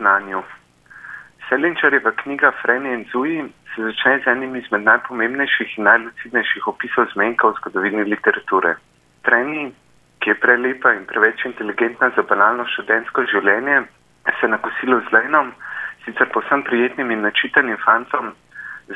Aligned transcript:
znanju. 0.00 0.42
Selinčarjeva 1.48 2.12
knjiga 2.22 2.52
Freni 2.62 2.92
in 2.94 3.04
Zuji 3.12 3.44
se 3.74 3.82
začne 3.82 4.18
z 4.24 4.32
enim 4.34 4.56
izmed 4.56 4.82
najpomembnejših 4.88 5.78
in 5.78 5.84
najlucidnejših 5.90 6.66
opisov 6.72 7.12
zmenka 7.12 7.48
v 7.48 7.56
zgodovini 7.60 8.04
literature. 8.08 8.74
Freni, 9.24 9.70
ki 10.20 10.30
je 10.30 10.40
prelepa 10.42 10.92
in 10.98 11.06
preveč 11.10 11.44
inteligentna 11.44 12.10
za 12.16 12.22
banalno 12.22 12.66
študentsko 12.74 13.24
življenje, 13.32 13.82
se 14.40 14.48
na 14.48 14.58
kosilu 14.58 15.00
z 15.00 15.12
Lenom, 15.12 15.52
sicer 16.04 16.28
posem 16.32 16.62
prijetnim 16.62 17.10
in 17.10 17.24
načitanim 17.26 17.76
fantom, 17.84 18.32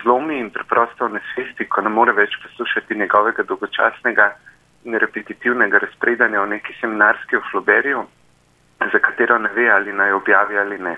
zlomi 0.03 0.39
in 0.39 0.51
preprosto 0.51 1.09
v 1.09 1.19
nesvesti, 1.19 1.69
ko 1.69 1.83
ne 1.83 1.91
more 1.91 2.13
več 2.13 2.37
poslušati 2.43 2.99
njegovega 2.99 3.43
dolgočasnega 3.49 4.29
in 4.85 4.99
repetitivnega 5.01 5.79
razpredanja 5.79 6.43
o 6.43 6.47
neki 6.47 6.77
seminarski 6.81 7.37
v 7.37 7.47
Floberiju, 7.51 8.05
za 8.93 8.99
katero 8.99 9.39
ne 9.39 9.49
ve, 9.55 9.71
ali 9.71 9.93
naj 9.93 10.13
objavi 10.13 10.59
ali 10.59 10.79
ne. 10.79 10.97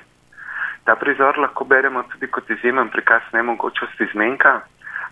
Ta 0.84 0.94
prizor 0.96 1.38
lahko 1.38 1.64
beremo 1.64 2.02
tudi 2.02 2.26
kot 2.26 2.50
izjemen 2.50 2.88
prikaz 2.88 3.22
nemogočosti 3.32 4.08
zmenka, 4.12 4.60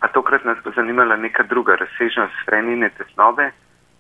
a 0.01 0.09
tokrat 0.09 0.45
nas 0.45 0.59
bo 0.65 0.71
zanimala 0.77 1.17
neka 1.17 1.43
druga 1.43 1.77
razsežnost 1.77 2.35
srenine 2.45 2.91
tesnobe, 2.99 3.51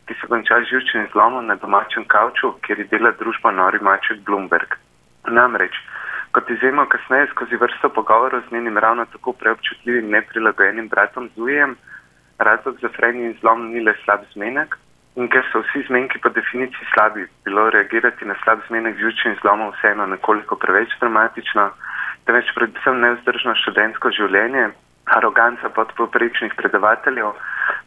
ki 0.06 0.14
se 0.20 0.26
konča 0.26 0.60
živčnim 0.70 1.08
zlomom 1.12 1.46
na 1.46 1.56
domačem 1.56 2.04
kavču, 2.04 2.52
kjer 2.66 2.78
je 2.78 2.88
dela 2.92 3.12
družba 3.18 3.50
Nori 3.50 3.80
Maček 3.80 4.20
Bloomberg. 4.26 4.77
Namreč, 5.27 5.78
kot 6.32 6.50
izjemo 6.50 6.84
kasneje 6.92 7.30
skozi 7.32 7.56
vrsto 7.56 7.88
pogovorov 7.88 8.42
z 8.48 8.52
njenim 8.52 8.78
ravno 8.78 9.04
tako 9.12 9.32
preobčutljivim 9.32 10.10
neprilagojenim 10.10 10.88
bratom 10.88 11.30
Zujem, 11.36 11.77
razlog 12.38 12.78
za 12.82 12.88
frenin 12.96 13.36
zlom 13.41 13.68
ni 13.72 13.80
le 13.80 13.94
slab 14.04 14.20
zmenek, 14.32 14.77
in 15.16 15.28
ker 15.30 15.45
so 15.52 15.62
vsi 15.62 15.84
zmenki 15.86 16.18
po 16.18 16.28
definiciji 16.28 16.86
slabi, 16.92 17.27
bilo 17.45 17.68
reagirati 17.70 18.24
na 18.24 18.34
slab 18.42 18.64
zmenek 18.66 18.98
živčnim 18.98 19.36
zlomom 19.41 19.70
vseeno 19.77 20.06
nekoliko 20.06 20.56
preveč 20.56 20.96
dramatično, 21.00 21.68
temveč 22.27 22.50
predvsem 22.56 23.00
neuzdržno 23.05 23.55
študentsko 23.62 24.11
življenje, 24.19 24.70
aroganca 25.19 25.70
podpoprečnih 25.77 26.55
predavateljev, 26.58 27.30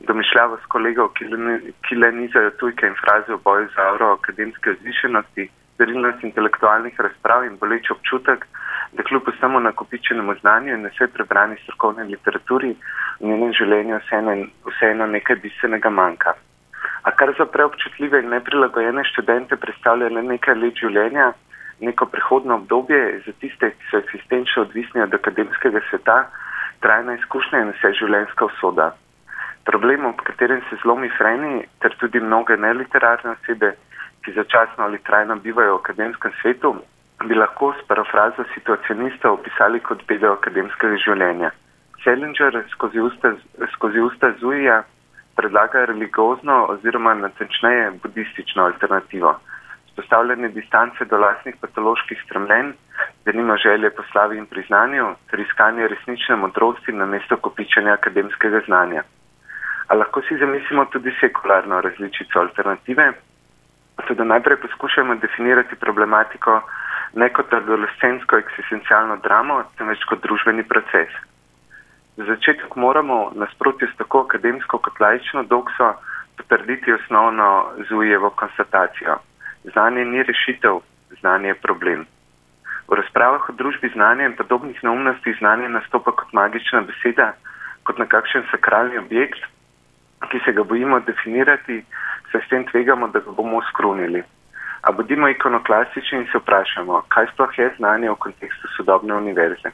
domišljavost 0.08 0.66
kolegov, 0.72 1.12
ki 1.18 1.28
le, 1.34 1.60
ki 1.88 2.00
le 2.00 2.12
nizajo 2.22 2.54
tujke 2.62 2.88
in 2.88 2.96
fraze 3.02 3.34
v 3.34 3.42
boju 3.44 3.68
za 3.76 3.90
avro 3.92 4.14
akademske 4.16 4.78
vzvišenosti, 4.78 5.50
sterilnost 5.76 6.24
intelektualnih 6.24 7.00
razprav 7.08 7.46
in 7.46 7.58
boleč 7.62 7.92
občutek, 7.92 8.46
da 8.94 9.04
kljub 9.04 9.28
vsemu 9.28 9.60
nakopičenemu 9.60 10.36
znanju 10.40 10.74
in 10.74 10.88
vse 10.88 11.08
prebrani 11.14 11.58
strokovne 11.64 12.08
literaturi 12.08 12.76
v 13.20 13.32
njenem 13.32 13.54
življenju 13.54 14.00
vseeno, 14.06 14.36
vseeno 14.72 15.08
nekaj 15.12 15.42
bistvenega 15.44 15.90
manjka. 15.90 16.38
A 17.08 17.12
kar 17.16 17.32
za 17.38 17.46
preobčutljive 17.46 18.20
in 18.20 18.34
neprilagojene 18.36 19.04
študente 19.08 19.56
predstavlja 19.56 20.10
le 20.12 20.24
nekaj 20.28 20.56
let 20.60 20.80
življenja, 20.82 21.28
neko 21.80 22.06
prehodno 22.12 22.58
obdobje 22.60 23.00
za 23.26 23.34
tiste, 23.40 23.70
ki 23.72 23.88
so 23.92 24.02
eksistenčno 24.02 24.66
odvisni 24.66 25.02
od 25.06 25.16
akademskega 25.16 25.80
sveta, 25.90 26.18
trajna 26.84 27.16
izkušnja 27.20 27.62
in 27.64 27.72
vse 27.78 27.94
življenjska 28.02 28.50
usoda. 28.50 28.90
Problem, 29.70 30.10
ob 30.10 30.20
katerem 30.28 30.60
se 30.68 30.82
zlomi 30.82 31.08
freni, 31.16 31.64
ter 31.80 31.96
tudi 32.02 32.20
mnoge 32.20 32.58
neliterarne 32.60 33.38
osebe, 33.38 33.72
ki 34.26 34.36
začasno 34.36 34.90
ali 34.90 35.00
trajno 35.08 35.40
bivajo 35.48 35.78
v 35.78 35.82
akademskem 35.86 36.36
svetu, 36.42 36.74
bi 37.24 37.40
lahko 37.40 37.72
s 37.80 37.88
parafrazo 37.88 38.44
situacionista 38.52 39.32
opisali 39.32 39.80
kot 39.80 40.04
bedo 40.12 40.36
akademskega 40.36 41.00
življenja. 41.08 41.56
Selinger 42.04 42.62
skozi 42.76 43.00
usta, 43.00 43.34
skozi 43.78 44.04
usta 44.04 44.36
Zuija 44.44 44.84
predlaga 45.38 45.86
religiozno 45.86 46.66
oziroma 46.74 47.14
natančneje 47.14 47.92
budistično 48.04 48.64
alternativo. 48.64 49.36
Spostavljanje 49.92 50.50
distance 50.50 51.06
do 51.06 51.18
lastnih 51.18 51.56
patoloških 51.62 52.22
stremljenj, 52.26 52.74
da 53.26 53.32
nima 53.32 53.56
želje 53.58 53.90
po 53.90 54.04
slavi 54.12 54.38
in 54.38 54.46
priznanju, 54.46 55.06
ter 55.30 55.40
iskanje 55.40 55.88
resnične 55.88 56.36
modrosti 56.36 56.92
na 56.92 57.06
mesto 57.06 57.38
kopičanja 57.38 57.94
akademskega 57.94 58.62
znanja. 58.68 59.04
A 59.88 59.96
lahko 59.96 60.22
si 60.22 60.38
zamislimo 60.38 60.86
tudi 60.86 61.16
sekularno 61.22 61.82
različico 61.82 62.40
alternative, 62.40 63.14
Tudi 64.06 64.24
najprej 64.26 64.58
poskušajmo 64.62 65.16
definirati 65.16 65.76
problematiko 65.76 66.62
ne 67.14 67.30
kot 67.34 67.54
adolescensko 67.54 68.38
eksistencialno 68.38 69.18
dramo, 69.24 69.64
temveč 69.78 70.04
kot 70.10 70.22
družbeni 70.22 70.64
proces. 70.64 71.10
Za 72.18 72.26
začetek 72.26 72.76
moramo 72.76 73.32
nasprotju 73.36 73.88
s 73.88 73.98
tako 73.98 74.20
akademsko 74.26 74.78
kot 74.78 75.00
laično 75.00 75.44
dokso 75.44 75.94
potrditi 76.38 76.94
osnovno 76.94 77.66
zujevo 77.90 78.30
konstatacijo. 78.30 79.18
Znanje 79.64 80.06
ni 80.06 80.24
rešitev, 80.24 80.80
znanje 81.20 81.48
je 81.48 81.62
problem. 81.66 82.06
V 82.88 82.96
razpravah 82.96 83.50
o 83.50 83.54
družbi 83.54 83.92
znanja 83.94 84.26
in 84.26 84.36
podobnih 84.36 84.84
neumnosti 84.84 85.36
znanje 85.40 85.70
nastopa 85.70 86.12
kot 86.12 86.34
magična 86.34 86.82
beseda, 86.82 87.34
kot 87.84 87.98
nekakšen 88.02 88.50
sakralni 88.52 88.98
objekt, 88.98 89.40
ki 90.32 90.40
se 90.46 90.52
ga 90.52 90.64
bojimo 90.64 91.00
definirati, 91.00 91.84
se 92.32 92.42
s 92.46 92.50
tem 92.50 92.66
tvegamo, 92.66 93.08
da 93.08 93.20
ga 93.20 93.32
bomo 93.32 93.62
skrunili. 93.70 94.24
A 94.82 94.92
bodimo 94.92 95.30
ikonoklastični 95.30 96.18
in 96.18 96.28
se 96.32 96.38
vprašamo, 96.38 97.04
kaj 97.14 97.28
sploh 97.34 97.60
je 97.60 97.74
znanje 97.78 98.10
v 98.10 98.16
kontekstu 98.16 98.68
sodobne 98.78 99.14
univerze. 99.14 99.72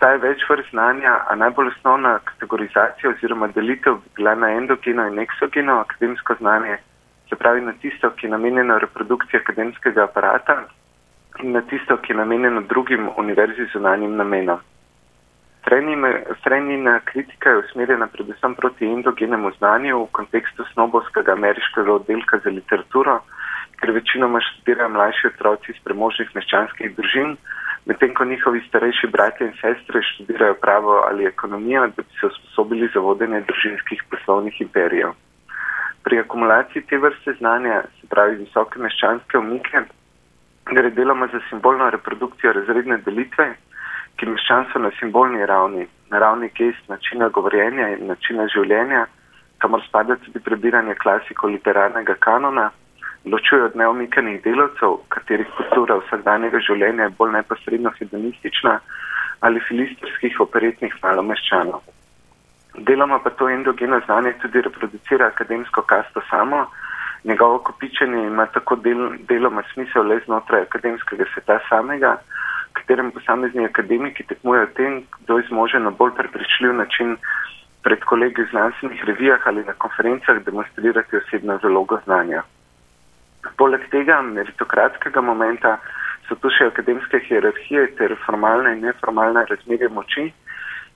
Obstaja 0.00 0.16
več 0.16 0.40
vrst 0.48 0.70
znanja, 0.72 1.10
a 1.28 1.34
najbolj 1.36 1.66
osnovna 1.74 2.14
kategorizacija 2.24 3.10
oziroma 3.10 3.50
delitev 3.52 3.98
bi 4.00 4.08
bila 4.16 4.32
na 4.34 4.48
endogeno 4.56 5.04
in 5.10 5.18
eksogeno 5.20 5.74
akademsko 5.82 6.36
znanje, 6.38 6.78
se 7.28 7.36
pravi 7.36 7.60
na 7.60 7.74
tisto, 7.82 8.08
ki 8.16 8.24
je 8.26 8.30
namenjeno 8.30 8.78
reprodukciji 8.80 9.42
akademskega 9.42 10.06
aparata 10.08 10.56
in 11.44 11.52
na 11.52 11.60
tisto, 11.68 11.98
ki 12.00 12.14
je 12.14 12.16
namenjeno 12.16 12.64
drugim 12.72 13.10
univerzi 13.20 13.68
zunanjim 13.74 14.16
namenom. 14.16 14.64
Frenina 15.68 16.96
kritika 17.12 17.50
je 17.50 17.60
usmerjena 17.66 18.08
predvsem 18.08 18.54
proti 18.54 18.88
endogenemu 18.88 19.52
znanju 19.58 20.02
v 20.06 20.10
kontekstu 20.16 20.64
snobovskega 20.72 21.36
ameriškega 21.36 21.92
oddelka 21.92 22.40
za 22.44 22.56
literaturo, 22.56 23.20
ker 23.76 23.92
večinoma 24.00 24.40
študirajo 24.48 24.96
mlajši 24.96 25.34
otroci 25.34 25.76
iz 25.76 25.84
premožnih 25.84 26.32
meščanskih 26.34 26.96
družin, 26.96 27.36
medtem 27.86 28.14
ko 28.14 28.24
njihovi 28.24 28.60
starejši 28.68 29.06
bratje 29.06 29.46
in 29.46 29.52
sestre 29.60 30.02
študirajo 30.02 30.54
pravo 30.54 30.92
ali 31.08 31.26
ekonomijo, 31.26 31.86
da 31.86 32.02
bi 32.02 32.20
se 32.20 32.26
usposobili 32.26 32.90
za 32.94 33.00
vodenje 33.00 33.40
družinskih 33.40 34.02
poslovnih 34.10 34.60
imperijev. 34.60 35.10
Pri 36.04 36.18
akumulaciji 36.18 36.82
te 36.82 36.98
vrste 36.98 37.32
znanja, 37.38 37.82
se 38.00 38.06
pravi 38.08 38.36
visoke 38.36 38.78
meščanske 38.78 39.38
umike, 39.38 39.82
gre 40.64 40.90
deloma 40.90 41.26
za 41.32 41.40
simbolno 41.48 41.90
reprodukcijo 41.90 42.52
razredne 42.52 42.98
delitve, 43.06 43.54
ki 44.16 44.26
meščanstvo 44.26 44.80
na 44.80 44.90
simbolni 44.98 45.46
ravni, 45.46 45.86
na 46.10 46.18
ravni 46.18 46.50
gest, 46.58 46.88
načina 46.88 47.28
govorjenja 47.28 47.88
in 47.96 48.06
načina 48.06 48.46
življenja, 48.54 49.06
kamor 49.58 49.82
spada 49.86 50.16
tudi 50.24 50.40
prebiranje 50.40 50.94
klasiko 50.94 51.48
literarnega 51.48 52.16
kanona, 52.20 52.70
ločuje 53.24 53.62
od 53.64 53.76
neomikanih 53.76 54.42
delavcev, 54.42 54.96
katerih 55.08 55.48
kultura 55.56 55.98
vsakdanjega 56.00 56.60
življenja 56.64 57.08
je 57.08 57.16
bolj 57.18 57.32
neposredno 57.36 57.92
hedonistična 57.98 58.78
ali 59.40 59.60
filistrskih 59.68 60.40
operetnih 60.40 60.94
malomeščanov. 61.02 61.80
Deloma 62.86 63.18
pa 63.18 63.30
to 63.30 63.48
endogeno 63.48 64.00
znanje 64.06 64.32
tudi 64.42 64.60
reproducira 64.60 65.26
akademsko 65.26 65.82
kasto 65.82 66.22
samo, 66.30 66.66
njegovo 67.24 67.58
kopičenje 67.58 68.26
ima 68.26 68.46
tako 68.46 68.76
del, 68.76 69.16
deloma 69.28 69.62
smisel 69.72 70.06
le 70.06 70.20
znotraj 70.24 70.62
akademskega 70.62 71.24
sveta 71.34 71.58
samega, 71.68 72.16
katerem 72.72 73.10
posamezni 73.10 73.64
akademiki 73.64 74.24
tekmujejo 74.28 74.66
tem, 74.76 75.02
kdo 75.18 75.38
je 75.38 75.48
zmožen 75.48 75.82
na 75.82 75.90
bolj 75.90 76.14
prepričljiv 76.16 76.72
način 76.74 77.16
pred 77.82 78.04
kolegi 78.04 78.42
v 78.42 78.50
znanstvenih 78.50 79.04
revijah 79.04 79.46
ali 79.46 79.64
na 79.64 79.72
konferencah 79.72 80.44
demonstrirati 80.44 81.16
osebno 81.16 81.58
zalogo 81.62 81.98
znanja. 82.04 82.42
Poleg 83.60 83.82
tega 83.92 84.22
meritokratskega 84.24 85.20
momenta 85.20 85.76
so 86.28 86.36
tu 86.40 86.48
še 86.54 86.70
akademske 86.70 87.20
hierarhije 87.26 87.90
ter 87.98 88.14
formalne 88.24 88.76
in 88.76 88.86
neformalne 88.86 89.42
razmerje 89.50 89.90
moči, 89.92 90.30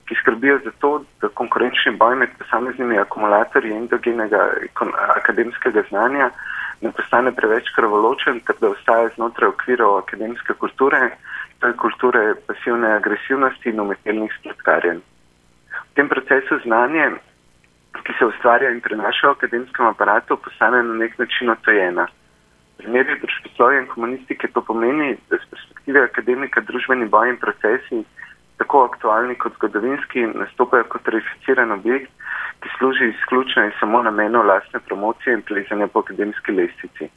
ki 0.09 0.17
skrbijo 0.21 0.57
za 0.63 0.71
to, 0.81 0.91
da 1.21 1.29
konkurenčni 1.39 1.95
boj 2.01 2.15
med 2.21 2.33
posameznimi 2.39 2.97
akumulatorji 3.01 3.73
endogenega 3.73 4.41
akademskega 5.17 5.83
znanja 5.89 6.29
ne 6.81 6.91
postane 6.91 7.31
preveč 7.35 7.69
krvoločen, 7.75 8.41
ter 8.47 8.57
da 8.61 8.69
ostaje 8.73 9.13
znotraj 9.15 9.53
okvirov 9.53 9.97
akademske 10.01 10.57
kulture, 10.61 11.11
to 11.59 11.71
je 11.71 11.79
kulture 11.81 12.23
pasivne 12.47 12.91
agresivnosti 12.97 13.69
in 13.71 13.79
umetelnih 13.79 14.33
spletkarjen. 14.39 15.01
V 15.85 15.91
tem 15.97 16.09
procesu 16.11 16.59
znanje, 16.65 17.07
ki 18.03 18.13
se 18.19 18.27
ustvarja 18.27 18.69
in 18.73 18.81
prenaša 18.83 19.31
v 19.31 19.37
akademskem 19.39 19.87
aparatu, 19.87 20.37
postane 20.37 20.83
na 20.83 20.97
nek 21.01 21.17
način 21.19 21.49
otojena. 21.49 22.07
V 22.75 22.83
primeri 22.83 23.15
družboslovja 23.21 23.79
in 23.81 23.87
komunistike 23.87 24.47
to 24.53 24.61
pomeni, 24.61 25.15
da 25.29 25.37
z 25.39 25.49
perspektive 25.51 26.03
akademika 26.03 26.61
družbeni 26.61 27.07
boj 27.07 27.29
in 27.29 27.37
procesi, 27.39 28.03
tako 28.59 28.83
aktualni 28.89 29.35
kot 29.35 29.55
zgodovinski, 29.55 30.27
nastopajo 30.35 30.83
kot 30.91 31.07
reificiran 31.07 31.71
objekt, 31.71 32.11
ki 32.61 32.69
služi 32.77 33.09
izključno 33.09 33.65
in 33.65 33.71
samo 33.79 34.01
namenu 34.03 34.43
lastne 34.43 34.79
promocije 34.79 35.33
in 35.33 35.41
plezanja 35.41 35.87
po 35.87 35.99
akademski 35.99 36.51
lestvici. 36.51 37.09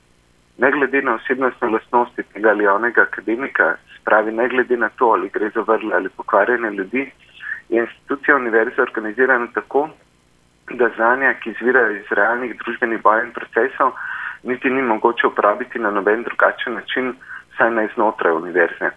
Ne 0.58 0.70
glede 0.70 1.02
na 1.02 1.14
osebnostne 1.14 1.68
lastnosti 1.68 2.22
tega 2.32 2.50
ali 2.50 2.66
onega 2.66 3.02
akademika, 3.02 3.74
spravi 4.00 4.32
ne 4.32 4.48
glede 4.48 4.76
na 4.76 4.88
to, 4.88 5.10
ali 5.14 5.30
gre 5.34 5.50
za 5.54 5.60
vrle 5.60 5.94
ali 5.96 6.08
pokvarjene 6.08 6.70
ljudi, 6.70 7.10
je 7.68 7.80
institucija 7.80 8.36
univerze 8.36 8.82
organizirana 8.82 9.46
tako, 9.54 9.88
da 10.70 10.90
znanja, 10.96 11.34
ki 11.34 11.50
izvirajo 11.50 11.96
iz 11.96 12.10
realnih 12.10 12.56
družbenih 12.58 13.02
bojev 13.02 13.26
in 13.26 13.32
procesov, 13.32 13.92
niti 14.42 14.70
ni 14.70 14.82
mogoče 14.82 15.26
uporabiti 15.26 15.78
na 15.78 15.90
noben 15.90 16.22
drugačen 16.22 16.74
način, 16.74 17.14
saj 17.56 17.70
ne 17.70 17.88
znotraj 17.94 18.32
univerze. 18.32 18.90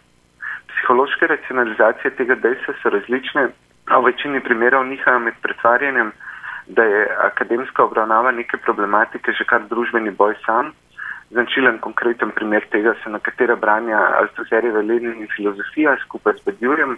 Psihološke 0.67 1.27
racionalizacije 1.27 2.15
tega 2.15 2.35
dejstva 2.35 2.73
so 2.81 2.89
različne, 2.89 3.47
a 3.85 3.99
v 3.99 4.05
večini 4.05 4.39
primerov 4.39 4.85
nihajo 4.85 5.19
med 5.19 5.33
pretvarjanjem, 5.41 6.11
da 6.67 6.83
je 6.83 7.07
akademska 7.19 7.83
obravnava 7.83 8.31
neke 8.31 8.57
problematike 8.57 9.31
že 9.31 9.43
kar 9.43 9.61
družbeni 9.69 10.11
boj 10.11 10.35
sam. 10.45 10.71
Značilen 11.31 11.79
konkreten 11.79 12.31
primer 12.35 12.65
tega 12.71 12.93
so 13.03 13.09
nekatera 13.09 13.55
branja 13.55 13.99
Altuzerjeve 14.19 14.81
Lenin 14.81 15.21
in 15.21 15.27
filozofija 15.35 15.95
skupaj 16.05 16.33
s 16.37 16.45
Bedjurjem, 16.45 16.97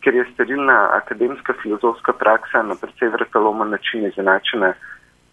ker 0.00 0.14
je 0.14 0.24
sterilna 0.32 0.76
akademska 0.96 1.54
filozofska 1.62 2.12
praksa 2.12 2.62
na 2.62 2.74
precej 2.80 3.08
vrtalomen 3.08 3.70
način 3.70 4.06
izenačena 4.06 4.72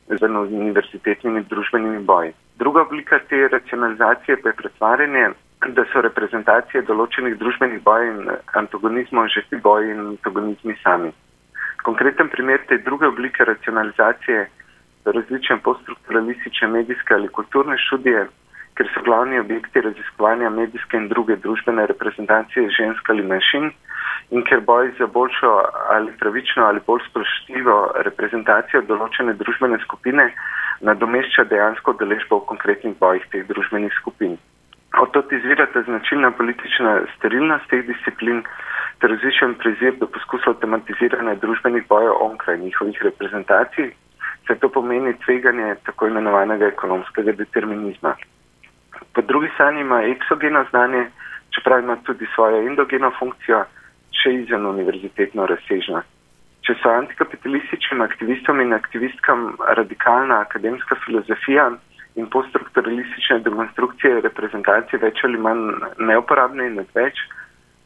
z 0.07 0.23
univerzitetnimi 0.23 1.43
družbenimi 1.43 1.99
boji. 1.99 2.33
Druga 2.59 2.81
oblika 2.81 3.19
te 3.29 3.47
racionalizacije 3.47 4.37
pa 4.41 4.49
je 4.49 4.55
pretvarjanje, 4.55 5.29
da 5.67 5.85
so 5.93 6.01
reprezentacije 6.03 6.83
določenih 6.87 7.37
družbenih 7.39 7.81
bojev 7.83 8.09
in 8.11 8.31
antagonizmov 8.59 9.29
že 9.31 9.45
ti 9.49 9.59
boji 9.63 9.93
in 9.93 10.01
antagonizmi 10.13 10.75
sami. 10.83 11.11
Konkreten 11.83 12.29
primer 12.29 12.61
te 12.67 12.77
druge 12.77 13.07
oblike 13.07 13.45
racionalizacije 13.47 14.45
so 15.03 15.11
različne 15.11 15.57
poststrukturalistične 15.63 16.67
medijske 16.67 17.13
ali 17.13 17.31
kulturne 17.37 17.77
študije, 17.87 18.27
ker 18.75 18.89
so 18.93 19.03
glavni 19.05 19.39
objekti 19.39 19.81
raziskovanja 19.81 20.49
medijske 20.49 20.97
in 20.97 21.07
druge 21.07 21.35
družbene 21.35 21.87
reprezentacije 21.87 22.69
žensk 22.77 23.09
ali 23.09 23.25
manjšin 23.31 23.71
in 24.31 24.43
ker 24.49 24.61
boj 24.67 24.91
za 24.99 25.07
boljšo 25.07 25.51
ali 25.95 26.11
pravično 26.19 26.65
ali 26.65 26.83
bolj 26.87 27.03
spoštljivo 27.09 27.77
reprezentacijo 28.07 28.81
določene 28.89 29.33
družbene 29.41 29.79
skupine 29.85 30.31
nadomešča 30.83 31.47
dejansko 31.47 31.95
deležbo 31.99 32.41
v 32.41 32.49
konkretnih 32.51 32.95
bojih 32.99 33.23
teh 33.31 33.47
družbenih 33.47 33.93
skupin. 33.99 34.37
Od 35.01 35.11
tod 35.15 35.31
izvirata 35.31 35.81
značilna 35.87 36.31
politična 36.37 36.99
sterilnost 37.15 37.69
teh 37.71 37.85
disciplin 37.87 38.43
ter 38.99 39.09
različen 39.09 39.55
prizir 39.61 39.95
do 39.99 40.07
poskusov 40.07 40.59
tematiziranja 40.61 41.35
družbenih 41.41 41.87
bojev 41.89 42.19
onkraj 42.27 42.59
njihovih 42.59 43.01
reprezentacij, 43.09 43.91
se 44.47 44.55
to 44.59 44.69
pomeni 44.69 45.15
tveganje 45.25 45.75
tako 45.87 46.07
imenovanega 46.07 46.67
ekonomskega 46.67 47.31
determinizma. 47.31 48.15
Po 49.13 49.21
drugi 49.21 49.49
strani 49.55 49.81
ima 49.81 50.01
eksogeno 50.03 50.65
znanje, 50.69 51.07
čeprav 51.55 51.79
ima 51.79 51.95
tudi 52.03 52.27
svojo 52.35 52.67
endogeno 52.67 53.11
funkcijo, 53.19 53.63
še 54.21 54.33
izven 54.33 54.65
univerzitetno 54.65 55.45
razsežnost. 55.45 56.12
Če 56.63 56.77
so 56.79 56.91
antikapitalističnim 56.95 58.01
aktivistom 58.05 58.61
in 58.63 58.71
aktivistkam 58.71 59.49
radikalna 59.79 60.37
akademska 60.45 60.95
filozofija 61.05 61.65
in 62.15 62.29
poststrukturalistične 62.31 63.41
dekonstrukcije 63.43 64.21
reprezentacije 64.23 65.01
več 65.01 65.23
ali 65.27 65.41
manj 65.47 65.65
neuporabne 66.11 66.69
in 66.69 66.79
odveč, 66.85 67.19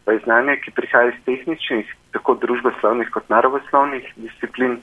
pa 0.06 0.14
je 0.14 0.22
znanje, 0.28 0.60
ki 0.62 0.76
prihaja 0.78 1.10
iz 1.10 1.18
tehničnih, 1.26 1.90
tako 2.14 2.38
družboslovnih 2.44 3.10
kot 3.16 3.34
naravoslovnih 3.34 4.12
disciplin, 4.28 4.78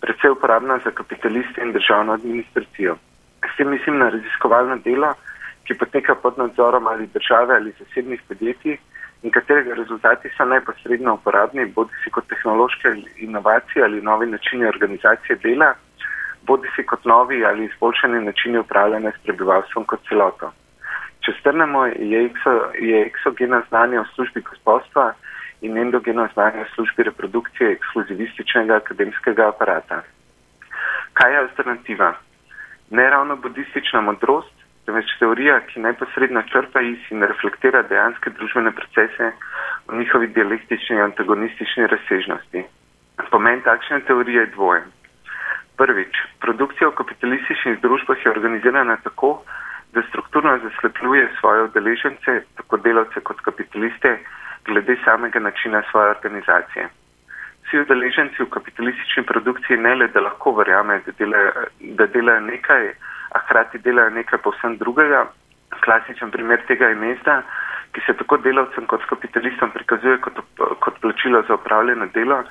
predvsej 0.00 0.32
uporabna 0.38 0.78
za 0.86 0.94
kapitaliste 0.96 1.60
in 1.62 1.76
državno 1.76 2.16
administracijo. 2.16 2.96
S 3.44 3.52
tem 3.58 3.70
mislim 3.70 4.00
na 4.00 4.08
raziskovalno 4.14 4.80
delo, 4.88 5.12
ki 5.68 5.76
poteka 5.84 6.16
pod 6.22 6.40
nadzorom 6.40 6.88
ali 6.88 7.12
države 7.12 7.60
ali 7.60 7.76
zasebnih 7.78 8.24
podjetij 8.28 8.80
in 9.24 9.30
katerega 9.30 9.74
rezultati 9.74 10.28
so 10.36 10.44
neposredno 10.44 11.14
uporabni, 11.14 11.64
bodi 11.76 11.96
si 12.04 12.10
kot 12.10 12.26
tehnološke 12.28 12.88
inovacije 13.26 13.84
ali 13.84 14.02
novi 14.02 14.26
načini 14.26 14.66
organizacije 14.66 15.36
dela, 15.44 15.74
bodi 16.42 16.68
si 16.76 16.84
kot 16.86 17.04
novi 17.04 17.44
ali 17.44 17.64
izboljšani 17.64 18.24
načini 18.24 18.58
upravljanja 18.58 19.12
s 19.16 19.22
prebivalstvom 19.24 19.84
kot 19.84 20.00
celoto. 20.08 20.52
Če 21.24 21.32
strnemo, 21.40 21.86
je, 21.86 22.24
ekso, 22.26 22.52
je 22.76 23.00
eksogena 23.06 23.62
znanje 23.68 24.00
v 24.00 24.10
službi 24.14 24.42
gospodstva 24.50 25.14
in 25.64 25.78
endogena 25.80 26.28
znanje 26.34 26.66
v 26.66 26.72
službi 26.74 27.08
reprodukcije 27.08 27.70
ekskluzivističnega 27.78 28.76
akademskega 28.76 29.48
aparata. 29.48 30.02
Kaj 31.12 31.32
je 31.32 31.38
alternativa? 31.38 32.12
Ne 32.90 33.08
ravno 33.10 33.36
budistična 33.36 34.00
modrost, 34.00 34.53
temveč 34.86 35.12
teorija, 35.18 35.60
ki 35.68 35.80
neposredno 35.80 36.42
črpa 36.52 36.80
iz 36.84 36.98
in 37.10 37.22
reflektira 37.22 37.82
dejanske 37.82 38.30
družbene 38.38 38.72
procese 38.72 39.32
v 39.88 39.98
njihovi 39.98 40.26
dialektični 40.36 40.96
in 40.96 41.02
antagonistični 41.08 41.86
razsežnosti. 41.86 42.64
Pomen 43.30 43.62
takšne 43.62 44.00
teorije 44.08 44.40
je 44.40 44.52
dvojen. 44.56 44.88
Prvič, 45.76 46.16
produkcija 46.40 46.88
v 46.88 46.98
kapitalističnih 47.00 47.80
družbah 47.82 48.18
je 48.24 48.30
organizirana 48.30 48.96
tako, 49.02 49.42
da 49.94 50.02
strukturno 50.08 50.58
zaslepljuje 50.58 51.28
svoje 51.40 51.62
udeležence, 51.62 52.40
tako 52.56 52.76
delavce 52.76 53.20
kot 53.20 53.40
kapitaliste, 53.40 54.18
glede 54.66 54.96
samega 55.04 55.40
načina 55.40 55.82
svoje 55.90 56.10
organizacije. 56.10 56.88
Vsi 57.66 57.78
udeleženci 57.78 58.42
v 58.42 58.50
kapitalistični 58.50 59.22
produkciji 59.22 59.76
ne 59.76 59.94
le, 59.94 60.08
da 60.08 60.20
lahko 60.20 60.52
verjame, 60.58 61.00
da 61.06 61.12
delajo, 61.18 61.52
da 61.80 62.06
delajo 62.06 62.40
nekaj, 62.40 62.92
a 63.34 63.38
hkrati 63.42 63.78
delajo 63.78 64.10
nekaj 64.10 64.38
povsem 64.46 64.76
drugega. 64.78 65.26
Klasičen 65.84 66.30
primer 66.30 66.62
tega 66.68 66.88
je 66.88 66.94
mesta, 66.94 67.42
ki 67.92 68.02
se 68.06 68.14
tako 68.18 68.38
delavcem 68.42 68.86
kot 68.90 69.04
kapitalistom 69.10 69.70
prikazuje 69.74 70.20
kot, 70.22 70.38
kot 70.80 71.00
plačilo 71.02 71.42
za 71.48 71.58
upravljeno 71.58 72.06
delo, 72.14 72.42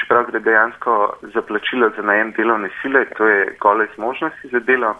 čeprav 0.00 0.28
gre 0.30 0.40
dejansko 0.40 0.94
za 1.34 1.42
plačilo 1.42 1.90
za 1.96 2.02
najem 2.02 2.32
delovne 2.36 2.70
sile, 2.82 3.04
to 3.16 3.28
je 3.28 3.56
gole 3.60 3.86
zmožnosti 3.96 4.48
za 4.52 4.60
delo. 4.60 4.94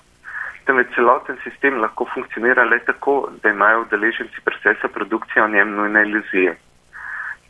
Temveč 0.66 0.94
celoten 0.96 1.36
sistem 1.44 1.78
lahko 1.80 2.08
funkcionira 2.14 2.64
le 2.64 2.78
tako, 2.84 3.28
da 3.42 3.50
imajo 3.50 3.84
udeleženci 3.84 4.40
procesa 4.44 4.88
produkcije 4.88 5.44
o 5.44 5.48
njem 5.48 5.76
nujne 5.76 6.02
iluzije. 6.08 6.56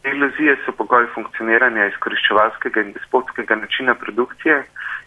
Te 0.02 0.10
iluzije 0.10 0.56
so 0.64 0.72
pogoj 0.72 1.06
funkcioniranja 1.14 1.86
izkoriščevalskega 1.92 2.82
in 2.84 2.92
despotskega 2.92 3.56
načina 3.56 3.94
produkcije, 3.94 4.58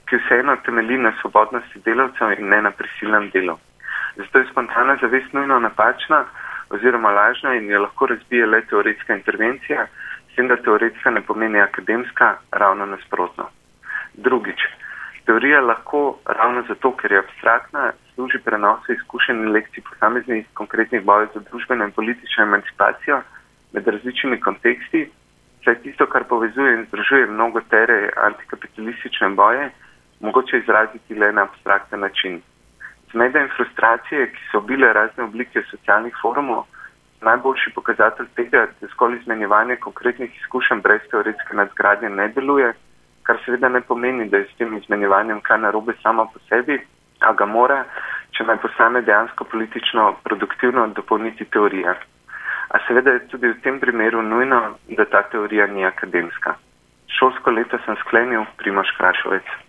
ki 0.10 0.18
vseeno 0.18 0.56
temelji 0.66 0.98
na 0.98 1.12
svobodnosti 1.22 1.80
delavcev 1.86 2.32
in 2.40 2.50
ne 2.50 2.62
na 2.62 2.72
prisilnem 2.72 3.30
delu. 3.30 3.58
Zato 4.16 4.40
je 4.40 4.46
spontana 4.52 4.98
zavest 5.02 5.34
nujno 5.34 5.60
napačna 5.60 6.26
oziroma 6.70 7.12
lažna 7.12 7.54
in 7.56 7.70
jo 7.70 7.82
lahko 7.82 8.06
razbije 8.06 8.46
le 8.46 8.62
teoretska 8.62 9.16
intervencija, 9.16 9.86
s 10.32 10.36
tem, 10.36 10.48
da 10.48 10.56
teoretska 10.56 11.12
ne 11.12 11.22
pomeni 11.22 11.62
akademska, 11.62 12.36
ravno 12.52 12.86
nasprotno. 12.86 13.50
Drugič, 14.14 14.62
teorija 15.26 15.62
lahko 15.62 16.18
ravno 16.26 16.64
zato, 16.68 16.92
ker 16.98 17.12
je 17.12 17.20
abstraktna, 17.20 17.92
služi 18.14 18.40
prenosu 18.46 18.94
izkušenj 18.94 19.44
in 19.44 19.52
lekcij 19.52 19.84
posameznih 19.90 20.46
konkretnih 20.54 21.04
bojev 21.04 21.28
za 21.34 21.40
družbeno 21.50 21.86
in 21.86 21.92
politično 21.92 22.44
emancipacijo 22.44 23.22
med 23.74 23.88
različnimi 23.88 24.40
konteksti, 24.40 25.10
saj 25.64 25.76
tisto, 25.84 26.06
kar 26.06 26.24
povezuje 26.24 26.74
in 26.74 26.86
združuje 26.88 27.26
mnogo 27.26 27.62
tere 27.70 28.10
antikapitalistične 28.16 29.30
boje, 29.30 29.70
mogoče 30.20 30.58
izraziti 30.58 31.16
le 31.16 31.32
na 31.32 31.42
abstrakten 31.42 32.00
način. 32.00 32.42
Zmeda 33.12 33.40
in 33.40 33.50
frustracije, 33.56 34.32
ki 34.32 34.42
so 34.52 34.62
bile 34.62 34.94
razne 34.94 35.24
oblike 35.24 35.64
socialnih 35.72 36.14
forumov, 36.22 36.66
najboljši 37.22 37.72
pokazatelj 37.76 38.28
tega, 38.36 38.68
da 38.82 38.88
zgolj 38.88 39.18
izmenjevanje 39.18 39.76
konkretnih 39.76 40.38
izkušenj 40.42 40.82
brez 40.82 41.02
teoretske 41.12 41.56
nadgradnje 41.56 42.10
ne 42.10 42.28
deluje, 42.28 42.74
kar 43.24 43.38
seveda 43.46 43.70
ne 43.70 43.82
pomeni, 43.82 44.30
da 44.30 44.38
je 44.38 44.46
s 44.46 44.58
tem 44.58 44.78
izmenjevanjem 44.78 45.42
kaj 45.42 45.58
narobe 45.58 45.94
samo 46.04 46.26
po 46.34 46.40
sebi, 46.50 46.80
a 47.20 47.34
ga 47.34 47.46
mora, 47.46 47.84
če 48.32 48.46
naj 48.48 48.58
postane 48.64 49.02
dejansko 49.02 49.44
politično 49.44 50.14
produktivno, 50.24 50.88
dopolniti 50.88 51.46
teorija. 51.46 51.96
A 52.70 52.80
seveda 52.88 53.12
je 53.12 53.28
tudi 53.28 53.50
v 53.50 53.62
tem 53.64 53.80
primeru 53.80 54.22
nujno, 54.22 54.62
da 54.98 55.06
ta 55.06 55.24
teorija 55.32 55.68
ni 55.68 55.86
akademska. 55.86 56.56
Šolsko 57.20 57.52
leto 57.52 57.78
sem 57.86 57.98
sklenil, 58.06 58.46
Primoš 58.58 58.94
Krašovec. 58.98 59.69